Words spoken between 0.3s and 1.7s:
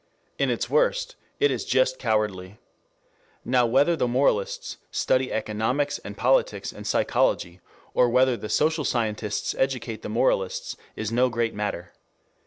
In its worst, it is